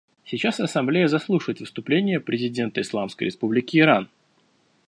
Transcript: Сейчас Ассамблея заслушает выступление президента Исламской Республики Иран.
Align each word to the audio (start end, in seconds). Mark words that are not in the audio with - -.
Сейчас 0.25 0.59
Ассамблея 0.59 1.07
заслушает 1.07 1.59
выступление 1.59 2.19
президента 2.19 2.81
Исламской 2.81 3.25
Республики 3.27 3.77
Иран. 3.77 4.09